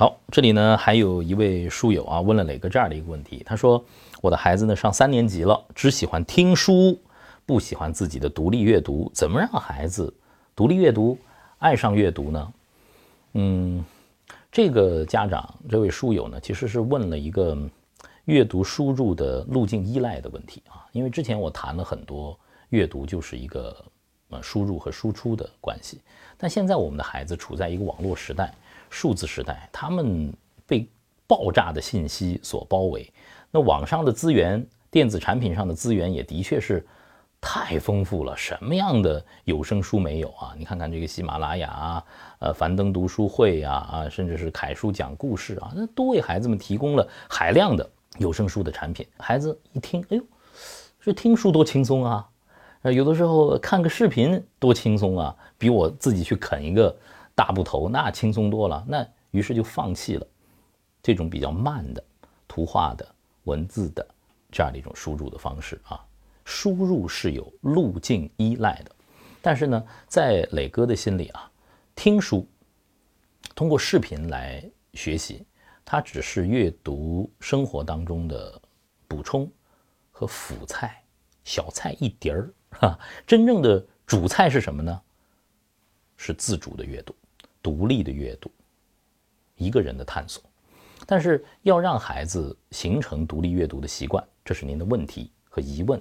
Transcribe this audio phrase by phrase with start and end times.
[0.00, 3.84] 好，这里呢还有一位书友啊问了磊哥这样的一个问题，他说
[4.22, 6.98] 我的孩子呢上三年级了，只喜欢听书，
[7.44, 10.10] 不喜欢自己的独立阅读，怎么让孩子
[10.56, 11.18] 独立阅读，
[11.58, 12.52] 爱上阅读呢？
[13.34, 13.84] 嗯，
[14.50, 17.54] 这个家长这位书友呢其实是问了一个
[18.24, 22.34] 阅读输入的路径依赖的问题啊，因为之前我谈了很多
[22.70, 23.76] 阅读就是一个
[24.30, 26.00] 呃输入和输出的关系，
[26.38, 28.50] 但现在我们的孩子处在一个网络时代。
[28.90, 30.30] 数字时代，他们
[30.66, 30.86] 被
[31.26, 33.10] 爆炸的信息所包围。
[33.50, 36.84] 那网上的资源、电子产品上的资源也的确是
[37.40, 38.36] 太丰富了。
[38.36, 40.54] 什么样的有声书没有啊？
[40.58, 42.04] 你看看这个喜马拉雅啊，
[42.40, 47.88] 呃，樊登读书会呀，啊，甚至是凯叔讲故事啊，那都为孩子们提供了海量的
[48.18, 49.06] 有声书的产品。
[49.16, 50.22] 孩子一听，哎呦，
[51.00, 52.28] 这听书多轻松啊！
[52.82, 56.94] 呃，有的时候看个视频多轻松啊，比我自己去啃一个。
[57.40, 60.26] 大部头那轻松多了，那于是就放弃了
[61.02, 62.04] 这种比较慢的
[62.46, 64.06] 图画的文字的
[64.52, 66.04] 这样的一种输入的方式啊。
[66.44, 68.94] 输入是有路径依赖的，
[69.40, 71.50] 但是呢，在磊哥的心里啊，
[71.94, 72.46] 听书
[73.54, 75.46] 通过视频来学习，
[75.82, 78.60] 它只是阅读生活当中的
[79.08, 79.50] 补充
[80.10, 81.02] 和辅菜，
[81.42, 82.98] 小菜一碟儿哈。
[83.26, 85.00] 真正的主菜是什么呢？
[86.18, 87.14] 是自主的阅读。
[87.62, 88.50] 独立的阅读，
[89.56, 90.42] 一个人的探索，
[91.06, 96.00] 但是要让孩子形成独立阅读的习惯，这是您的问题和疑问，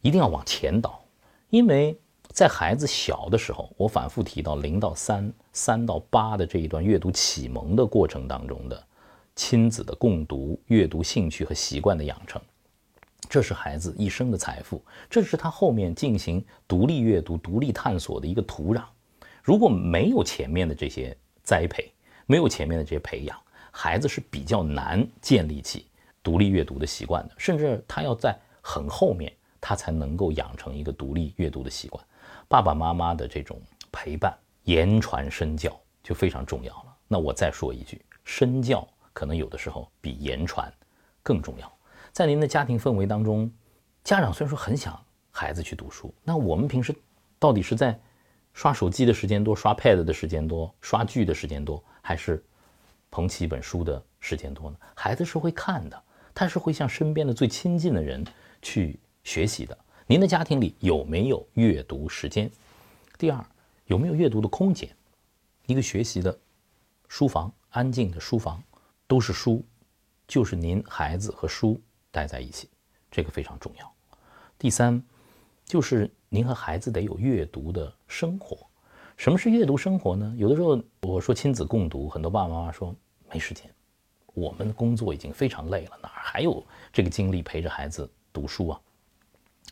[0.00, 1.04] 一定要往前导，
[1.50, 1.98] 因为
[2.28, 8.86] 在孩子小的时候，我反复提到零到三、三到八的这一段阅读启蒙的过程当中的
[9.34, 12.40] 亲子的共读、阅读兴趣和习惯的养成，
[13.28, 18.82] 这是孩子一生的财富，这是他后面进行独立阅读、独立探索的一个土壤。
[19.46, 21.88] 如果没有前面的这些栽培，
[22.26, 25.86] 没有前面的这些培养，孩子是比较难建立起
[26.20, 27.34] 独立阅读的习惯的。
[27.38, 32.04] 甚至他要在很后面，他才能够养成一个独立阅读的习惯。
[32.48, 33.62] 爸爸妈妈的这种
[33.92, 36.96] 陪伴、言传身教就非常重要了。
[37.06, 40.68] 那我再说一句，身教可能有的时候比言传
[41.22, 41.72] 更重要。
[42.10, 43.48] 在您的家庭氛围当中，
[44.02, 46.92] 家长虽然说很想孩子去读书，那我们平时
[47.38, 47.96] 到底是在？
[48.56, 52.42] 刷手机的时间多，刷 Pad 的时间多，刷剧的时间多，还是
[53.10, 54.76] 捧起一本书的时间多呢？
[54.94, 58.24] 孩子是会看的，他是会向身边的最亲近的人
[58.62, 59.76] 去学习的。
[60.06, 62.50] 您的家庭里有没有阅读时间？
[63.18, 63.44] 第二，
[63.84, 64.88] 有没有阅读的空间？
[65.66, 66.36] 一个学习的
[67.08, 68.62] 书房，安静的书房，
[69.06, 69.62] 都是书，
[70.26, 71.78] 就是您孩子和书
[72.10, 72.70] 待在一起，
[73.10, 73.92] 这个非常重要。
[74.58, 75.04] 第三，
[75.66, 76.10] 就是。
[76.28, 78.58] 您和孩子得有阅读的生活。
[79.16, 80.34] 什么是阅读生活呢？
[80.36, 82.94] 有的时候我说亲子共读，很多爸爸妈妈说
[83.32, 83.72] 没时间，
[84.34, 86.62] 我们工作已经非常累了，哪还有
[86.92, 88.80] 这个精力陪着孩子读书啊？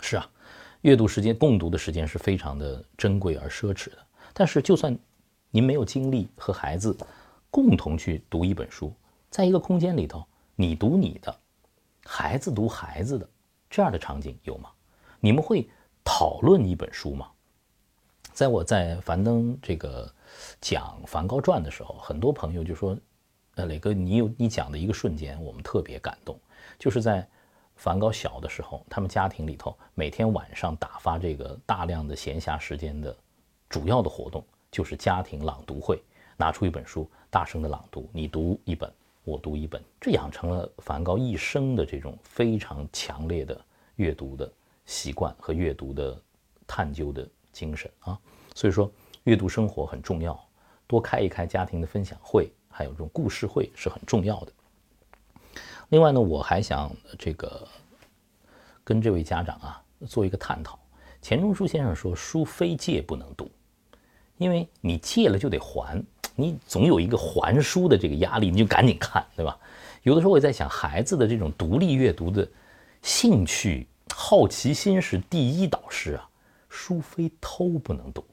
[0.00, 0.30] 是啊，
[0.82, 3.98] 阅读时间、共读的时间是非常的珍贵而奢侈的。
[4.32, 4.96] 但是，就算
[5.50, 6.96] 您没有精力和孩子
[7.50, 8.94] 共同去读一本书，
[9.28, 10.24] 在一个空间里头，
[10.54, 11.36] 你读你的，
[12.04, 13.28] 孩子读孩子的，
[13.68, 14.70] 这样的场景有吗？
[15.18, 15.68] 你们会？
[16.04, 17.30] 讨论一本书嘛，
[18.32, 20.12] 在我在樊登这个
[20.60, 22.96] 讲《梵高传》的时候，很多朋友就说
[23.56, 26.38] ：“呃，磊哥，你有你讲的一个瞬间，我们特别感动，
[26.78, 27.26] 就是在
[27.76, 33.16] 梵高小的时候，他们家庭里头每天晚上打发这个大量的闲暇时间的
[33.68, 36.00] 主要的活动，就是家庭朗读会，
[36.36, 38.92] 拿出一本书，大声的朗读，你读一本，
[39.24, 43.58] 我读一本，这养成了梵高一生的这种非常强烈的
[43.96, 44.52] 阅读的。”
[44.86, 46.20] 习惯和阅读的
[46.66, 48.18] 探究的精神啊，
[48.54, 48.90] 所以说
[49.24, 50.38] 阅读生活很重要，
[50.86, 54.52] 多开一开家庭的分享会，还有这种故事会是很重要的。
[55.90, 57.66] 另外呢，我还想这个
[58.82, 60.78] 跟这位家长啊做一个探讨。
[61.22, 63.50] 钱钟书先生说：“书非借不能读，
[64.36, 69.58] 因为你借了就得还，你总有一个还书的这个压力，你就赶紧看，对吧？”
[70.02, 72.46] 有的时候我在想，孩子的这种独立阅读的
[73.00, 73.88] 兴趣。
[74.16, 76.28] 好奇心是第一导师啊，
[76.68, 78.24] 书非偷不能读。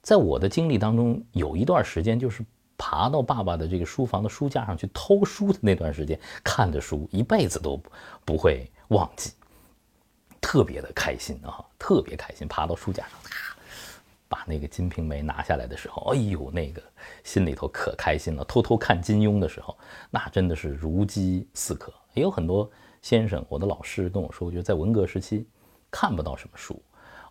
[0.00, 2.44] 在我的经历当中，有一段时间就是
[2.78, 7.78] 爬到爸爸的这个书房的书架上去偷书的那段时间，看的书一辈子都
[8.24, 9.32] 不会忘记，
[10.40, 12.46] 特别的开心啊，特别开心。
[12.46, 13.18] 爬到书架上，
[14.28, 16.80] 把那个《金瓶梅》拿下来的时候，哎呦，那个
[17.24, 18.44] 心里头可开心了。
[18.44, 19.76] 偷偷看金庸的时候，
[20.08, 21.92] 那真的是如饥似渴。
[22.14, 22.70] 也有很多。
[23.00, 25.46] 先生，我的老师跟我说，我觉得在文革时期
[25.90, 26.80] 看不到什么书，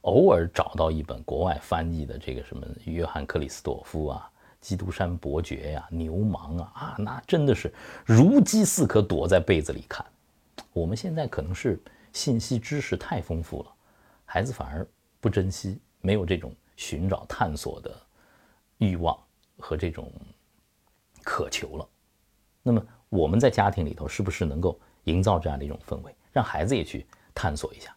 [0.01, 4.29] 偶尔找到一本国外翻译的这个什么约翰克里斯朵夫啊
[4.59, 7.71] 基督山伯爵呀、牛虻啊啊，那真的是
[8.05, 10.05] 如饥似渴，躲在被子里看。
[10.73, 11.79] 我们现在可能是
[12.13, 13.71] 信息知识太丰富了，
[14.25, 14.87] 孩子反而
[15.19, 17.95] 不珍惜，没有这种寻找探索的
[18.77, 19.17] 欲望
[19.59, 20.11] 和这种
[21.23, 21.87] 渴求了。
[22.63, 27.95] 那么我们在家庭里头是不是能够营造这样的一种氛围，让孩子也去探索一下？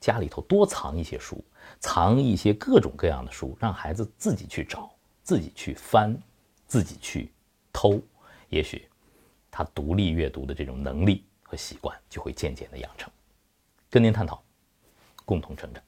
[0.00, 1.44] 家里头多藏一些书，
[1.78, 4.90] 藏一些各种各样的书，让孩子自己去找，
[5.22, 6.18] 自己去翻，
[6.66, 7.30] 自己去
[7.70, 8.00] 偷，
[8.48, 8.88] 也许
[9.50, 13.12] 他独立阅读的这种能力和习惯就会渐渐的养成。
[13.90, 14.42] 跟您探讨，
[15.26, 15.82] 共同成长。